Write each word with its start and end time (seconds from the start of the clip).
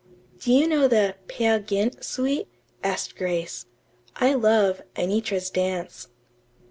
"Do 0.39 0.51
you 0.51 0.67
know 0.67 0.87
the 0.87 1.13
'Peer 1.27 1.59
Gynt' 1.59 2.03
suite?" 2.03 2.47
asked 2.83 3.15
Grace. 3.15 3.67
"I 4.15 4.33
love 4.33 4.81
'Anitra's 4.95 5.51
Dance.'" 5.51 6.07